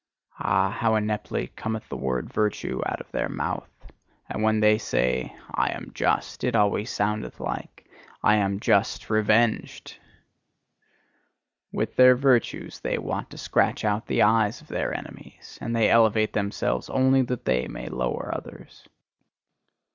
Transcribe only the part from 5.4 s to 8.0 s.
"I am just," it always soundeth like: